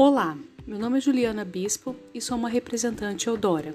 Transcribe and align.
Olá, 0.00 0.38
meu 0.64 0.78
nome 0.78 0.98
é 0.98 1.00
Juliana 1.00 1.44
Bispo 1.44 1.96
e 2.14 2.20
sou 2.20 2.38
uma 2.38 2.48
representante 2.48 3.26
Eudora. 3.26 3.74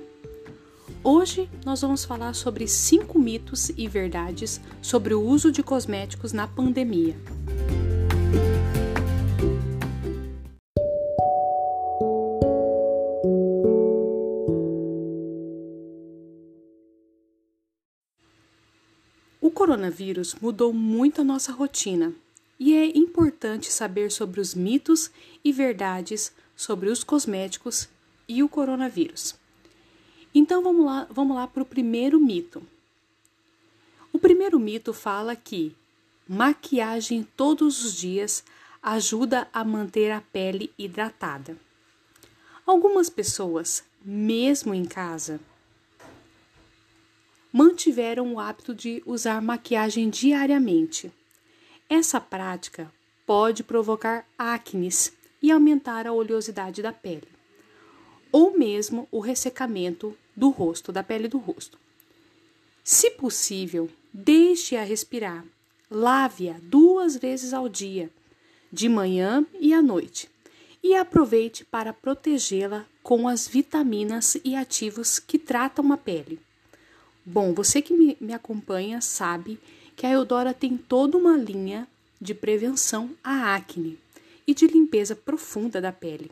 Hoje 1.03 1.49
nós 1.65 1.81
vamos 1.81 2.05
falar 2.05 2.33
sobre 2.33 2.65
cinco 2.65 3.19
mitos 3.19 3.67
e 3.75 3.89
verdades 3.89 4.61
sobre 4.81 5.13
o 5.13 5.21
uso 5.21 5.51
de 5.51 5.61
cosméticos 5.61 6.31
na 6.31 6.47
pandemia. 6.47 7.17
O 19.41 19.51
coronavírus 19.51 20.37
mudou 20.41 20.71
muito 20.71 21.19
a 21.19 21.23
nossa 21.25 21.51
rotina 21.51 22.13
e 22.59 22.75
é 22.75 22.85
importante 22.97 23.71
saber 23.71 24.11
sobre 24.11 24.39
os 24.39 24.53
mitos 24.53 25.11
e 25.43 25.51
verdades 25.51 26.31
sobre 26.55 26.89
os 26.89 27.03
cosméticos 27.03 27.89
e 28.27 28.43
o 28.43 28.49
coronavírus. 28.49 29.35
Então 30.33 30.63
vamos 30.63 30.85
lá, 30.85 31.07
vamos 31.09 31.35
lá 31.35 31.47
para 31.47 31.63
o 31.63 31.65
primeiro 31.65 32.19
mito. 32.19 32.63
O 34.11 34.19
primeiro 34.19 34.59
mito 34.59 34.93
fala 34.93 35.35
que 35.35 35.75
maquiagem 36.27 37.27
todos 37.35 37.83
os 37.83 37.95
dias 37.95 38.43
ajuda 38.81 39.47
a 39.51 39.63
manter 39.63 40.11
a 40.11 40.21
pele 40.21 40.71
hidratada. 40.77 41.57
Algumas 42.65 43.09
pessoas, 43.09 43.83
mesmo 44.03 44.73
em 44.73 44.85
casa, 44.85 45.39
mantiveram 47.51 48.33
o 48.33 48.39
hábito 48.39 48.73
de 48.73 49.03
usar 49.05 49.41
maquiagem 49.41 50.09
diariamente 50.09 51.11
essa 51.89 52.19
prática 52.19 52.91
pode 53.25 53.63
provocar 53.63 54.25
acnes 54.37 55.13
e 55.41 55.51
aumentar 55.51 56.07
a 56.07 56.13
oleosidade 56.13 56.81
da 56.81 56.91
pele, 56.91 57.27
ou 58.31 58.57
mesmo 58.57 59.07
o 59.11 59.19
ressecamento 59.19 60.17
do 60.35 60.49
rosto, 60.49 60.91
da 60.91 61.03
pele 61.03 61.27
do 61.27 61.37
rosto. 61.37 61.77
Se 62.83 63.11
possível, 63.11 63.89
deixe-a 64.11 64.83
respirar. 64.83 65.45
Lave-a 65.89 66.55
duas 66.61 67.15
vezes 67.15 67.53
ao 67.53 67.69
dia, 67.69 68.09
de 68.71 68.89
manhã 68.89 69.45
e 69.59 69.73
à 69.73 69.81
noite, 69.81 70.27
e 70.81 70.95
aproveite 70.95 71.63
para 71.63 71.93
protegê-la 71.93 72.85
com 73.03 73.27
as 73.27 73.47
vitaminas 73.47 74.35
e 74.43 74.55
ativos 74.55 75.19
que 75.19 75.37
tratam 75.37 75.93
a 75.93 75.97
pele. 75.97 76.39
Bom, 77.25 77.53
você 77.53 77.81
que 77.81 77.93
me, 77.93 78.17
me 78.19 78.33
acompanha 78.33 78.99
sabe 78.99 79.59
que 79.95 80.05
a 80.05 80.11
Eudora 80.11 80.53
tem 80.53 80.77
toda 80.77 81.17
uma 81.17 81.37
linha 81.37 81.87
de 82.19 82.33
prevenção 82.33 83.11
à 83.23 83.55
acne 83.55 83.99
e 84.47 84.53
de 84.53 84.67
limpeza 84.67 85.15
profunda 85.15 85.79
da 85.79 85.91
pele. 85.91 86.31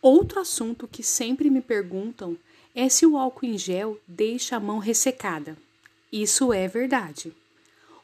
Outro 0.00 0.38
assunto 0.38 0.86
que 0.86 1.02
sempre 1.02 1.48
me 1.48 1.62
perguntam 1.62 2.36
é 2.74 2.88
se 2.88 3.06
o 3.06 3.16
álcool 3.16 3.46
em 3.46 3.56
gel 3.56 3.98
deixa 4.06 4.56
a 4.56 4.60
mão 4.60 4.78
ressecada. 4.78 5.56
Isso 6.12 6.52
é 6.52 6.68
verdade. 6.68 7.32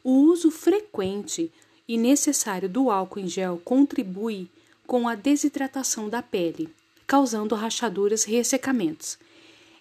O 0.03 0.13
uso 0.13 0.51
frequente 0.51 1.53
e 1.87 1.99
necessário 1.99 2.69
do 2.69 2.91
álcool 2.91 3.21
em 3.21 3.29
gel 3.29 3.61
contribui 3.63 4.49
com 4.91 5.07
a 5.07 5.15
desidratação 5.15 6.09
da 6.09 6.21
pele, 6.21 6.69
causando 7.07 7.55
rachaduras 7.55 8.27
e 8.27 8.33
ressecamentos. 8.33 9.17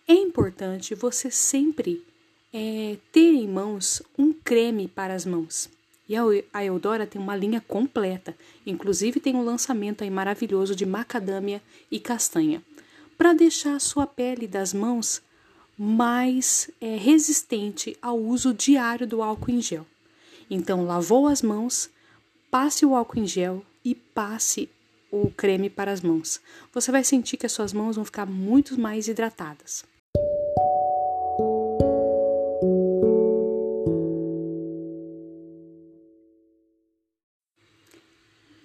É 0.07 0.13
importante 0.13 0.93
você 0.93 1.31
sempre 1.31 2.05
é, 2.53 2.95
ter 3.11 3.33
em 3.33 3.47
mãos 3.47 4.03
um 4.15 4.31
creme 4.31 4.87
para 4.87 5.15
as 5.15 5.25
mãos. 5.25 5.67
E 6.07 6.13
a 6.53 6.63
Eudora 6.63 7.07
tem 7.07 7.19
uma 7.19 7.35
linha 7.35 7.59
completa, 7.59 8.37
inclusive 8.67 9.19
tem 9.19 9.35
um 9.35 9.43
lançamento 9.43 10.03
aí 10.03 10.11
maravilhoso 10.11 10.75
de 10.75 10.85
macadâmia 10.85 11.59
e 11.89 11.99
castanha, 11.99 12.61
para 13.17 13.33
deixar 13.33 13.77
a 13.77 13.79
sua 13.79 14.05
pele 14.05 14.45
das 14.45 14.75
mãos 14.75 15.23
mais 15.75 16.69
é, 16.79 16.97
resistente 16.97 17.97
ao 17.99 18.19
uso 18.19 18.53
diário 18.53 19.07
do 19.07 19.23
álcool 19.23 19.49
em 19.49 19.59
gel. 19.59 19.87
Então, 20.51 20.85
lavou 20.85 21.25
as 21.25 21.41
mãos, 21.41 21.89
passe 22.51 22.85
o 22.85 22.93
álcool 22.93 23.21
em 23.21 23.25
gel 23.25 23.65
e 23.83 23.95
passe 23.95 24.69
o 25.11 25.31
creme 25.31 25.69
para 25.69 25.91
as 25.91 26.01
mãos. 26.01 26.39
Você 26.73 26.91
vai 26.91 27.03
sentir 27.03 27.37
que 27.37 27.45
as 27.45 27.51
suas 27.51 27.73
mãos 27.73 27.95
vão 27.95 28.05
ficar 28.05 28.25
muito 28.25 28.79
mais 28.79 29.07
hidratadas. 29.07 29.83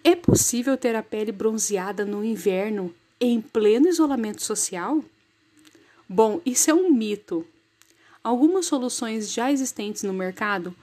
É 0.02 0.14
possível 0.14 0.76
ter 0.76 0.94
a 0.94 1.02
pele 1.02 1.32
bronzeada 1.32 2.04
no 2.04 2.24
inverno 2.24 2.94
em 3.20 3.40
pleno 3.40 3.88
isolamento 3.88 4.42
social? 4.42 5.02
Bom, 6.08 6.40
isso 6.44 6.70
é 6.70 6.74
um 6.74 6.92
mito. 6.92 7.46
Algumas 8.22 8.66
soluções 8.66 9.32
já 9.32 9.50
existentes 9.50 10.02
no 10.02 10.12
mercado 10.12 10.74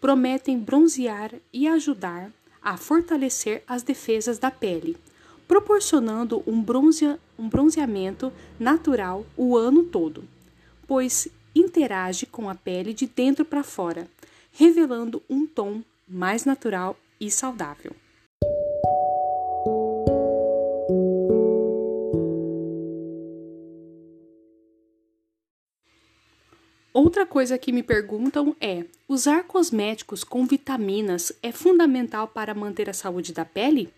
prometem 0.00 0.58
bronzear 0.58 1.32
e 1.52 1.66
ajudar 1.68 2.30
a 2.64 2.78
fortalecer 2.78 3.62
as 3.68 3.82
defesas 3.82 4.38
da 4.38 4.50
pele, 4.50 4.96
proporcionando 5.46 6.42
um, 6.46 6.62
bronze, 6.62 7.04
um 7.38 7.46
bronzeamento 7.46 8.32
natural 8.58 9.26
o 9.36 9.56
ano 9.58 9.84
todo, 9.84 10.24
pois 10.86 11.28
interage 11.54 12.24
com 12.24 12.48
a 12.48 12.54
pele 12.54 12.94
de 12.94 13.06
dentro 13.06 13.44
para 13.44 13.62
fora, 13.62 14.08
revelando 14.50 15.22
um 15.28 15.46
tom 15.46 15.82
mais 16.08 16.46
natural 16.46 16.96
e 17.20 17.30
saudável. 17.30 17.94
Outra 26.94 27.26
coisa 27.26 27.58
que 27.58 27.72
me 27.72 27.82
perguntam 27.82 28.54
é: 28.60 28.84
usar 29.08 29.42
cosméticos 29.42 30.22
com 30.22 30.46
vitaminas 30.46 31.32
é 31.42 31.50
fundamental 31.50 32.28
para 32.28 32.54
manter 32.54 32.88
a 32.88 32.92
saúde 32.92 33.32
da 33.32 33.44
pele? 33.44 33.92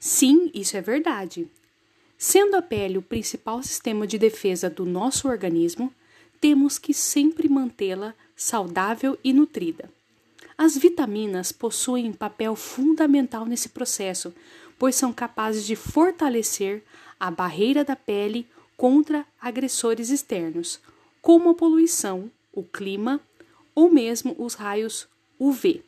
Sim, 0.00 0.50
isso 0.52 0.76
é 0.76 0.80
verdade. 0.80 1.48
Sendo 2.18 2.56
a 2.56 2.62
pele 2.62 2.98
o 2.98 3.02
principal 3.02 3.62
sistema 3.62 4.04
de 4.04 4.18
defesa 4.18 4.68
do 4.68 4.84
nosso 4.84 5.28
organismo, 5.28 5.94
temos 6.40 6.76
que 6.76 6.92
sempre 6.92 7.48
mantê-la 7.48 8.12
saudável 8.34 9.16
e 9.22 9.32
nutrida. 9.32 9.88
As 10.58 10.76
vitaminas 10.76 11.52
possuem 11.52 12.12
papel 12.12 12.56
fundamental 12.56 13.46
nesse 13.46 13.68
processo, 13.68 14.34
pois 14.76 14.96
são 14.96 15.12
capazes 15.12 15.64
de 15.64 15.76
fortalecer 15.76 16.82
a 17.18 17.30
barreira 17.30 17.84
da 17.84 17.94
pele 17.94 18.44
contra 18.76 19.24
agressores 19.40 20.10
externos 20.10 20.80
como 21.24 21.48
a 21.48 21.54
poluição, 21.54 22.30
o 22.52 22.62
clima 22.62 23.18
ou 23.74 23.90
mesmo 23.90 24.36
os 24.38 24.52
raios 24.52 25.08
UV 25.40 25.82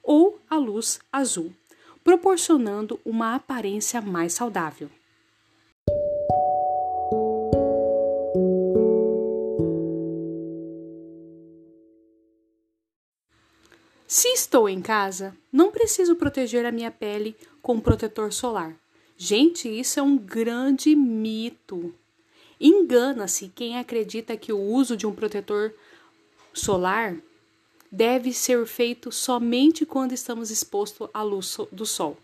ou 0.00 0.38
a 0.48 0.56
luz 0.56 1.00
azul, 1.12 1.52
proporcionando 2.04 3.00
uma 3.04 3.34
aparência 3.34 4.00
mais 4.00 4.32
saudável. 4.32 4.88
Se 14.06 14.28
estou 14.28 14.68
em 14.68 14.80
casa, 14.80 15.36
não 15.52 15.72
preciso 15.72 16.14
proteger 16.14 16.64
a 16.64 16.70
minha 16.70 16.92
pele 16.92 17.36
com 17.60 17.80
protetor 17.80 18.32
solar. 18.32 18.72
Gente, 19.16 19.68
isso 19.68 19.98
é 19.98 20.02
um 20.02 20.16
grande 20.16 20.94
mito. 20.94 21.92
Engana-se 22.60 23.52
quem 23.54 23.78
acredita 23.78 24.36
que 24.36 24.52
o 24.52 24.60
uso 24.60 24.96
de 24.96 25.06
um 25.06 25.14
protetor 25.14 25.72
solar 26.54 27.16
deve 27.92 28.32
ser 28.32 28.66
feito 28.66 29.12
somente 29.12 29.84
quando 29.84 30.12
estamos 30.12 30.50
expostos 30.50 31.08
à 31.12 31.22
luz 31.22 31.56
do 31.70 31.84
sol. 31.84 32.16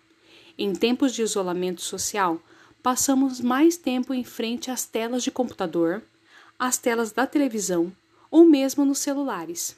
Em 0.59 0.73
tempos 0.75 1.15
de 1.15 1.23
isolamento 1.23 1.83
social, 1.83 2.41
passamos 2.83 3.41
mais 3.41 3.77
tempo 3.77 4.13
em 4.13 4.25
frente 4.25 4.71
às 4.71 4.85
telas 4.85 5.23
de 5.23 5.31
computador, 5.31 6.03
às 6.59 6.79
telas 6.79 7.13
da 7.13 7.27
televisão 7.27 7.93
ou 8.31 8.45
mesmo 8.45 8.85
nos 8.85 8.99
celulares. 8.99 9.77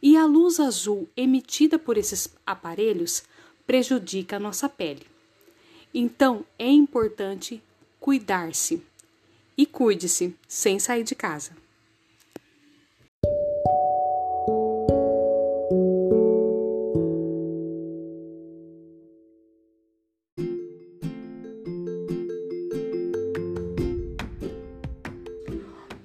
E 0.00 0.16
a 0.16 0.24
luz 0.26 0.60
azul 0.60 1.08
emitida 1.16 1.78
por 1.78 1.96
esses 1.96 2.28
aparelhos 2.46 3.24
prejudica 3.66 4.36
a 4.36 4.40
nossa 4.40 4.68
pele. 4.68 5.06
Então, 5.92 6.44
é 6.58 6.68
importante 6.68 7.62
cuidar-se 7.98 8.82
e 9.58 9.66
cuide-se 9.66 10.32
sem 10.46 10.78
sair 10.78 11.02
de 11.02 11.16
casa. 11.16 11.50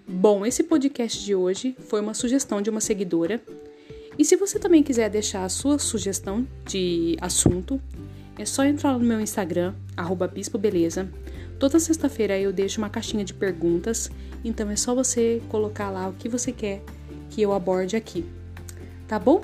Bom, 0.07 0.45
esse 0.45 0.63
podcast 0.63 1.23
de 1.23 1.35
hoje 1.35 1.75
foi 1.87 1.99
uma 1.99 2.13
sugestão 2.13 2.61
de 2.61 2.69
uma 2.69 2.79
seguidora. 2.79 3.41
E 4.17 4.23
se 4.23 4.35
você 4.35 4.57
também 4.57 4.81
quiser 4.81 5.09
deixar 5.09 5.43
a 5.43 5.49
sua 5.49 5.77
sugestão 5.77 6.47
de 6.65 7.17
assunto, 7.19 7.79
é 8.37 8.45
só 8.45 8.63
entrar 8.63 8.97
no 8.97 9.05
meu 9.05 9.19
Instagram, 9.19 9.75
bispobeleza. 10.33 11.09
Toda 11.63 11.79
sexta-feira 11.79 12.37
eu 12.37 12.51
deixo 12.51 12.81
uma 12.81 12.89
caixinha 12.89 13.23
de 13.23 13.33
perguntas, 13.33 14.11
então 14.43 14.69
é 14.69 14.75
só 14.75 14.93
você 14.93 15.41
colocar 15.47 15.89
lá 15.89 16.09
o 16.09 16.13
que 16.13 16.27
você 16.27 16.51
quer 16.51 16.81
que 17.29 17.41
eu 17.41 17.53
aborde 17.53 17.95
aqui. 17.95 18.25
Tá 19.07 19.17
bom? 19.17 19.41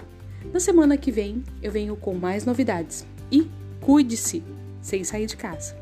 Na 0.51 0.59
semana 0.59 0.97
que 0.97 1.13
vem 1.13 1.41
eu 1.63 1.71
venho 1.71 1.95
com 1.95 2.13
mais 2.13 2.43
novidades. 2.43 3.05
E 3.31 3.49
cuide-se 3.79 4.43
sem 4.81 5.01
sair 5.01 5.27
de 5.27 5.37
casa. 5.37 5.73